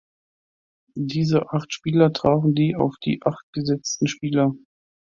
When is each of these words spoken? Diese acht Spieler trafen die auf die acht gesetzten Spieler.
Diese 0.97 1.51
acht 1.51 1.71
Spieler 1.73 2.11
trafen 2.11 2.55
die 2.55 2.75
auf 2.75 2.95
die 3.03 3.21
acht 3.21 3.45
gesetzten 3.53 4.07
Spieler. 4.07 4.51